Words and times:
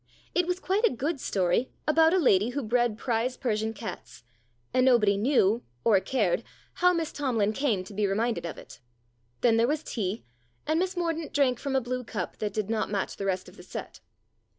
It 0.33 0.47
was 0.47 0.59
quite 0.59 0.83
a 0.83 0.89
good 0.89 1.19
story, 1.19 1.69
about 1.87 2.11
a 2.11 2.17
lady 2.17 2.49
who 2.49 2.63
bred 2.63 2.97
prize 2.97 3.37
Persian 3.37 3.71
cats, 3.71 4.23
and 4.73 4.83
nobody 4.83 5.15
knew 5.15 5.63
(or 5.83 5.99
cared) 5.99 6.43
how 6.73 6.91
THE 6.91 6.97
DOLL 6.97 6.97
177 6.97 6.97
Miss 6.97 7.11
Tomlin 7.11 7.53
came 7.53 7.83
to 7.83 7.93
be 7.93 8.07
reminded 8.07 8.47
of 8.47 8.57
it. 8.57 8.79
Then 9.41 9.57
there 9.57 9.67
was 9.67 9.83
tea, 9.83 10.25
and 10.65 10.79
Miss 10.79 10.97
Mordaunt 10.97 11.33
drank 11.35 11.59
from 11.59 11.75
a 11.75 11.81
blue 11.81 12.03
cup 12.03 12.37
that 12.37 12.51
did 12.53 12.67
not 12.67 12.89
match 12.89 13.17
the 13.17 13.27
rest 13.27 13.47
of 13.47 13.57
the 13.57 13.61
set. 13.61 13.99